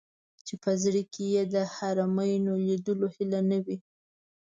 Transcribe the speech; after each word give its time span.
چې 0.45 0.53
په 0.63 0.71
زړه 0.83 1.01
کې 1.13 1.25
یې 1.33 1.43
د 1.53 1.55
حرمینو 1.73 2.53
لیدلو 2.67 3.07
هیله 3.15 3.41
نه 3.49 3.59
وي. 3.65 3.77